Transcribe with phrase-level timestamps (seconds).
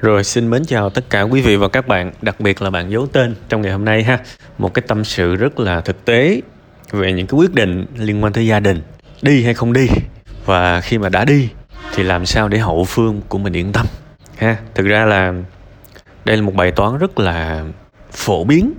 [0.00, 2.90] Rồi xin mến chào tất cả quý vị và các bạn, đặc biệt là bạn
[2.90, 4.18] giấu tên trong ngày hôm nay ha.
[4.58, 6.40] Một cái tâm sự rất là thực tế
[6.90, 8.82] về những cái quyết định liên quan tới gia đình,
[9.22, 9.88] đi hay không đi.
[10.44, 11.48] Và khi mà đã đi
[11.94, 13.86] thì làm sao để hậu phương của mình yên tâm
[14.36, 14.56] ha.
[14.74, 15.34] Thực ra là
[16.24, 17.64] đây là một bài toán rất là
[18.12, 18.72] phổ biến,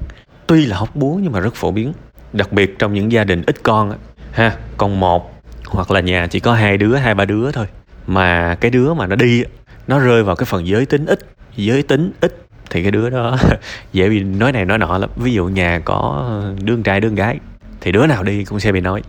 [0.47, 1.93] tuy là hóc búa nhưng mà rất phổ biến,
[2.33, 3.97] đặc biệt trong những gia đình ít con
[4.31, 7.65] ha, con một hoặc là nhà chỉ có hai đứa, hai ba đứa thôi.
[8.07, 9.43] Mà cái đứa mà nó đi
[9.87, 11.19] nó rơi vào cái phần giới tính ít.
[11.55, 13.37] Giới tính ít thì cái đứa đó
[13.93, 15.09] dễ bị, nói này nói nọ lắm.
[15.15, 17.39] Ví dụ nhà có đứa trai, đứa gái
[17.81, 19.01] thì đứa nào đi cũng sẽ bị nói.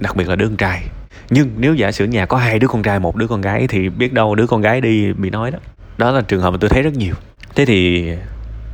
[0.00, 0.82] Đặc biệt là đứa trai.
[1.30, 3.88] Nhưng nếu giả sử nhà có hai đứa con trai, một đứa con gái thì
[3.88, 5.58] biết đâu đứa con gái đi bị nói đó.
[5.98, 7.14] Đó là trường hợp mà tôi thấy rất nhiều.
[7.54, 8.08] Thế thì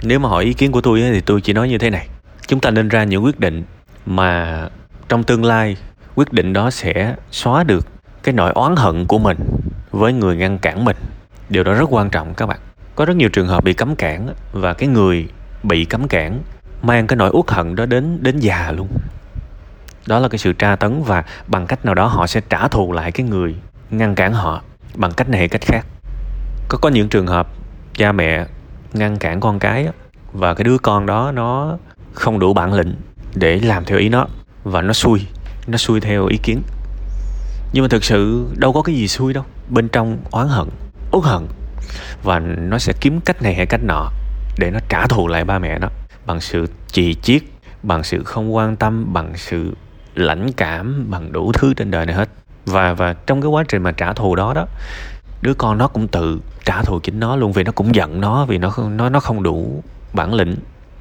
[0.02, 2.08] nếu mà hỏi ý kiến của tôi thì tôi chỉ nói như thế này.
[2.46, 3.62] Chúng ta nên ra những quyết định
[4.06, 4.60] mà
[5.08, 5.76] trong tương lai
[6.14, 7.86] quyết định đó sẽ xóa được
[8.22, 9.38] cái nỗi oán hận của mình
[9.90, 10.96] với người ngăn cản mình
[11.48, 12.58] điều đó rất quan trọng các bạn.
[12.94, 15.28] Có rất nhiều trường hợp bị cấm cản và cái người
[15.62, 16.42] bị cấm cản
[16.82, 18.88] mang cái nỗi uất hận đó đến đến già luôn.
[20.06, 22.92] Đó là cái sự tra tấn và bằng cách nào đó họ sẽ trả thù
[22.92, 23.54] lại cái người
[23.90, 24.62] ngăn cản họ
[24.94, 25.86] bằng cách này hay cách khác.
[26.68, 27.48] Có có những trường hợp
[27.94, 28.46] cha mẹ
[28.92, 29.88] ngăn cản con cái
[30.32, 31.78] và cái đứa con đó nó
[32.12, 32.94] không đủ bản lĩnh
[33.34, 34.26] để làm theo ý nó
[34.64, 35.26] và nó xui
[35.66, 36.62] nó xui theo ý kiến.
[37.72, 40.68] Nhưng mà thực sự đâu có cái gì xui đâu, bên trong oán hận
[41.14, 41.46] uất hận.
[42.22, 44.10] Và nó sẽ kiếm cách này hay cách nọ
[44.58, 45.88] để nó trả thù lại ba mẹ nó
[46.26, 47.42] bằng sự chì chiết,
[47.82, 49.76] bằng sự không quan tâm, bằng sự
[50.14, 52.28] lãnh cảm, bằng đủ thứ trên đời này hết.
[52.66, 54.66] Và và trong cái quá trình mà trả thù đó đó,
[55.42, 58.44] đứa con nó cũng tự trả thù chính nó luôn vì nó cũng giận nó,
[58.44, 60.56] vì nó nó nó không đủ bản lĩnh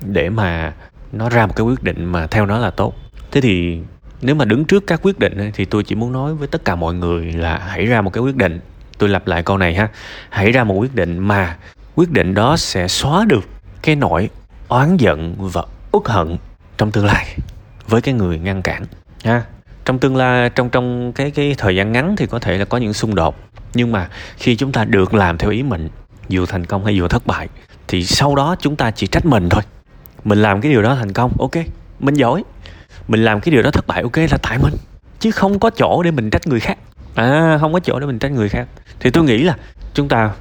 [0.06, 0.74] để mà
[1.12, 2.94] nó ra một cái quyết định mà theo nó là tốt.
[3.32, 3.80] Thế thì
[4.22, 6.76] nếu mà đứng trước các quyết định thì tôi chỉ muốn nói với tất cả
[6.76, 8.60] mọi người là hãy ra một cái quyết định
[8.98, 9.90] tôi lặp lại câu này ha.
[10.30, 11.58] Hãy ra một quyết định mà
[11.96, 13.44] quyết định đó sẽ xóa được
[13.82, 14.30] cái nỗi
[14.68, 16.38] oán giận và uất hận
[16.78, 17.36] trong tương lai
[17.88, 18.86] với cái người ngăn cản,
[19.24, 19.44] ha.
[19.86, 22.78] Trong tương lai, trong trong cái cái thời gian ngắn thì có thể là có
[22.78, 23.36] những xung đột,
[23.74, 25.90] nhưng mà khi chúng ta được làm theo ý mình,
[26.30, 27.48] dù thành công hay dù thất bại,
[27.88, 29.62] thì sau đó chúng ta chỉ trách mình thôi.
[30.24, 31.52] Mình làm cái điều đó thành công, ok,
[32.00, 32.44] mình giỏi.
[33.08, 34.74] Mình làm cái điều đó thất bại, ok, là tại mình,
[35.20, 36.78] chứ không có chỗ để mình trách người khác
[37.16, 38.68] à không có chỗ để mình trách người khác.
[39.00, 39.58] Thì tôi nghĩ là
[39.94, 40.32] chúng ta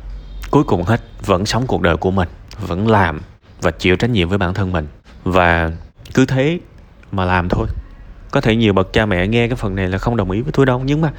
[0.50, 2.28] cuối cùng hết vẫn sống cuộc đời của mình,
[2.66, 3.20] vẫn làm
[3.60, 4.86] và chịu trách nhiệm với bản thân mình.
[5.24, 5.70] Và
[6.14, 6.58] cứ thế
[7.12, 7.66] mà làm thôi.
[8.30, 10.52] Có thể nhiều bậc cha mẹ nghe cái phần này là không đồng ý với
[10.52, 11.10] tôi đâu, nhưng mà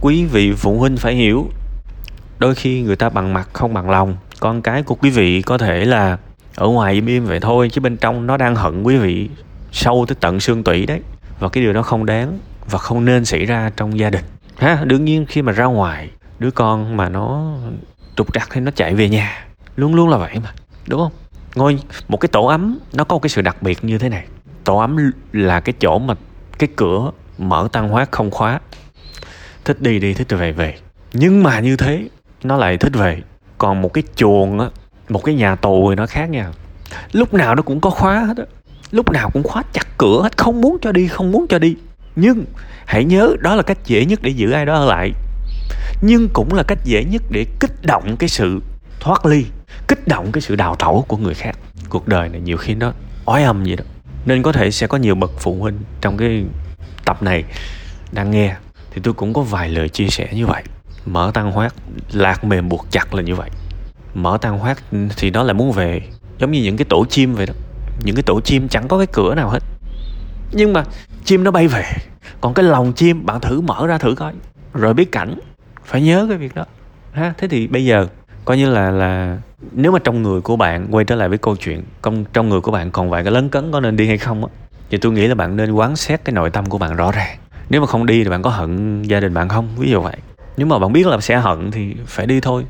[0.00, 1.50] quý vị phụ huynh phải hiểu,
[2.38, 4.16] đôi khi người ta bằng mặt không bằng lòng.
[4.40, 6.18] Con cái của quý vị có thể là
[6.54, 9.28] ở ngoài im im vậy thôi, chứ bên trong nó đang hận quý vị
[9.72, 11.00] sâu tới tận xương tủy đấy.
[11.40, 12.38] Và cái điều đó không đáng
[12.70, 14.24] và không nên xảy ra trong gia đình.
[14.56, 17.54] Ha, đương nhiên khi mà ra ngoài, đứa con mà nó
[18.16, 19.46] trục trặc thì nó chạy về nhà.
[19.76, 20.52] Luôn luôn là vậy mà,
[20.86, 21.12] đúng không?
[21.54, 21.78] Ngôi,
[22.08, 24.26] một cái tổ ấm, nó có một cái sự đặc biệt như thế này.
[24.64, 26.14] Tổ ấm là cái chỗ mà
[26.58, 28.60] cái cửa mở tăng hóa không khóa.
[29.64, 30.78] Thích đi đi, thích về về.
[31.12, 32.08] Nhưng mà như thế,
[32.42, 33.22] nó lại thích về.
[33.58, 34.66] Còn một cái chuồng á,
[35.08, 36.50] một cái nhà tù thì nó khác nha.
[37.12, 38.44] Lúc nào nó cũng có khóa hết á.
[38.90, 41.76] Lúc nào cũng khóa chặt cửa hết, không muốn cho đi, không muốn cho đi
[42.16, 42.44] nhưng,
[42.86, 45.12] hãy nhớ đó là cách dễ nhất để giữ ai đó ở lại.
[46.02, 48.60] Nhưng cũng là cách dễ nhất để kích động cái sự
[49.00, 49.46] thoát ly,
[49.88, 51.58] kích động cái sự đào tẩu của người khác.
[51.88, 52.92] Cuộc đời này nhiều khi nó
[53.24, 53.84] ói âm vậy đó.
[54.26, 56.44] Nên có thể sẽ có nhiều bậc phụ huynh trong cái
[57.04, 57.44] tập này
[58.12, 58.56] đang nghe,
[58.90, 60.62] thì tôi cũng có vài lời chia sẻ như vậy.
[61.06, 61.74] Mở tăng hoát
[62.12, 63.50] lạc mềm buộc chặt là như vậy.
[64.14, 64.78] Mở tăng hoát
[65.16, 66.00] thì nó là muốn về,
[66.38, 67.54] giống như những cái tổ chim vậy đó.
[68.04, 69.62] Những cái tổ chim chẳng có cái cửa nào hết
[70.52, 70.84] nhưng mà
[71.24, 71.84] chim nó bay về.
[72.40, 74.32] Còn cái lòng chim, bạn thử mở ra thử coi.
[74.74, 75.34] Rồi biết cảnh.
[75.84, 76.64] Phải nhớ cái việc đó.
[77.12, 78.06] Ha, thế thì bây giờ,
[78.44, 79.38] coi như là là
[79.72, 82.60] nếu mà trong người của bạn quay trở lại với câu chuyện trong trong người
[82.60, 84.50] của bạn còn vài cái lấn cấn có nên đi hay không á,
[84.90, 87.38] thì tôi nghĩ là bạn nên quán xét cái nội tâm của bạn rõ ràng.
[87.70, 89.68] Nếu mà không đi thì bạn có hận gia đình bạn không?
[89.76, 90.16] Ví dụ vậy.
[90.56, 92.64] Nếu mà bạn biết là sẽ hận thì phải đi thôi.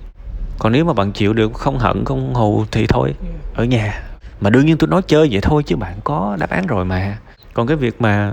[0.58, 3.14] Còn nếu mà bạn chịu được không hận, không hù thì thôi,
[3.54, 4.02] ở nhà.
[4.40, 7.18] Mà đương nhiên tôi nói chơi vậy thôi chứ bạn có đáp án rồi mà
[7.54, 8.32] còn cái việc mà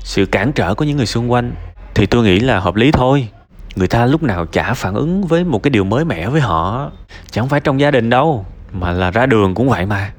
[0.00, 1.52] sự cản trở của những người xung quanh
[1.94, 3.28] thì tôi nghĩ là hợp lý thôi.
[3.76, 6.90] Người ta lúc nào chả phản ứng với một cái điều mới mẻ với họ.
[7.30, 10.12] Chẳng phải trong gia đình đâu, mà là ra đường cũng vậy mà.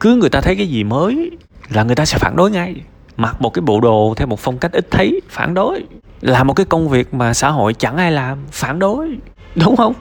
[0.00, 1.30] Cứ người ta thấy cái gì mới
[1.68, 2.74] là người ta sẽ phản đối ngay.
[3.16, 5.84] Mặc một cái bộ đồ theo một phong cách ít thấy, phản đối.
[6.20, 9.08] Làm một cái công việc mà xã hội chẳng ai làm, phản đối.
[9.54, 9.94] Đúng không?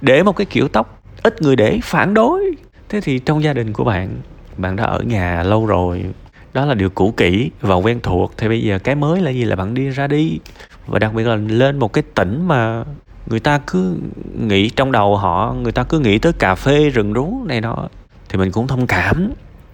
[0.00, 2.40] Để một cái kiểu tóc ít người để, phản đối.
[2.88, 4.08] Thế thì trong gia đình của bạn
[4.56, 6.04] bạn đã ở nhà lâu rồi
[6.54, 8.32] đó là điều cũ kỹ và quen thuộc.
[8.36, 9.44] Thì bây giờ cái mới là gì?
[9.44, 10.38] Là bạn đi ra đi.
[10.86, 12.84] Và đặc biệt là lên một cái tỉnh mà
[13.26, 13.96] người ta cứ
[14.38, 17.88] nghĩ trong đầu họ người ta cứ nghĩ tới cà phê rừng rú này đó
[18.28, 19.30] thì mình cũng thông cảm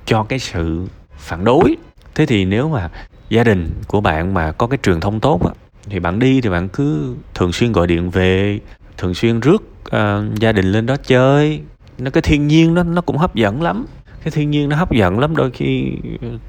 [0.06, 0.86] cho cái sự
[1.16, 1.76] phản đối.
[2.14, 2.88] Thế thì nếu mà
[3.28, 5.50] gia đình của bạn mà có cái truyền thông tốt á,
[5.84, 8.60] thì bạn đi thì bạn cứ thường xuyên gọi điện về
[8.98, 11.60] thường xuyên rước uh, gia đình lên đó chơi.
[11.98, 13.86] Nó cái thiên nhiên nó nó cũng hấp dẫn lắm
[14.24, 15.92] cái thiên nhiên nó hấp dẫn lắm đôi khi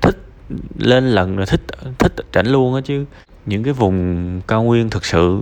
[0.02, 0.18] thích
[0.78, 1.62] lên lần rồi thích
[2.00, 3.06] thích trảnh luôn á chứ.
[3.46, 5.42] Những cái vùng cao nguyên thực sự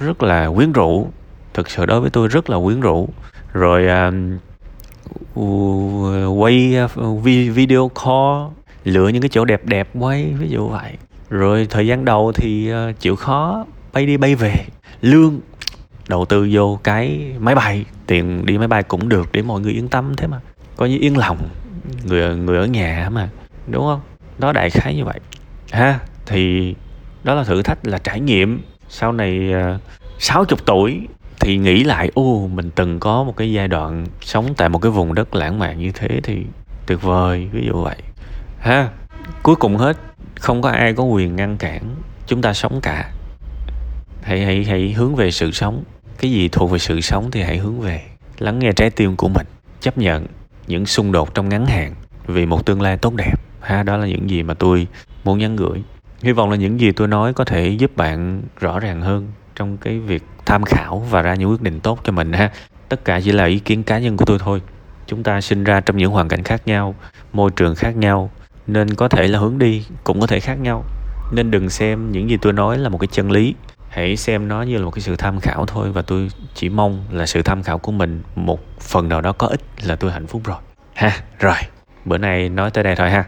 [0.00, 1.08] rất là quyến rũ.
[1.54, 3.08] Thực sự đối với tôi rất là quyến rũ.
[3.52, 3.86] Rồi
[5.34, 7.22] uh, quay uh,
[7.54, 8.52] video call
[8.84, 10.92] lựa những cái chỗ đẹp đẹp quay ví dụ vậy.
[11.30, 14.54] Rồi thời gian đầu thì uh, chịu khó bay đi bay về
[15.00, 15.40] lương
[16.08, 17.84] đầu tư vô cái máy bay.
[18.06, 20.40] Tiền đi máy bay cũng được để mọi người yên tâm thế mà.
[20.76, 21.38] Coi như yên lòng
[22.04, 23.28] người người ở nhà mà?
[23.66, 24.00] Đúng không?
[24.38, 25.20] Đó đại khái như vậy.
[25.72, 26.74] Ha thì
[27.24, 28.62] đó là thử thách là trải nghiệm.
[28.88, 29.78] Sau này à,
[30.18, 31.08] sáu uh, chục tuổi
[31.40, 34.90] thì nghĩ lại ô mình từng có một cái giai đoạn sống tại một cái
[34.90, 36.42] vùng đất lãng mạn như thế thì
[36.86, 37.96] tuyệt vời ví dụ vậy.
[38.58, 38.88] Ha
[39.42, 39.96] cuối cùng hết
[40.40, 41.82] không có ai có quyền ngăn cản
[42.26, 43.10] chúng ta sống cả.
[44.22, 45.84] Hãy hãy hãy hướng về sự sống.
[46.18, 48.02] Cái gì thuộc về sự sống thì hãy hướng về.
[48.38, 49.46] Lắng nghe trái tim của mình
[49.80, 50.26] chấp nhận
[50.66, 51.94] những xung đột trong ngắn hạn
[52.26, 53.34] vì một tương lai tốt đẹp.
[53.60, 54.86] Ha, đó là những gì mà tôi
[55.24, 55.82] muốn nhắn gửi.
[56.22, 59.76] Hy vọng là những gì tôi nói có thể giúp bạn rõ ràng hơn trong
[59.76, 62.50] cái việc tham khảo và ra những quyết định tốt cho mình ha.
[62.88, 64.62] Tất cả chỉ là ý kiến cá nhân của tôi thôi.
[65.06, 66.94] Chúng ta sinh ra trong những hoàn cảnh khác nhau,
[67.32, 68.30] môi trường khác nhau,
[68.66, 70.84] nên có thể là hướng đi cũng có thể khác nhau.
[71.32, 73.54] Nên đừng xem những gì tôi nói là một cái chân lý
[73.94, 77.04] hãy xem nó như là một cái sự tham khảo thôi và tôi chỉ mong
[77.10, 80.26] là sự tham khảo của mình một phần nào đó có ích là tôi hạnh
[80.26, 80.56] phúc rồi.
[80.94, 81.56] Ha, rồi.
[82.04, 83.24] Bữa nay nói tới đây thôi ha.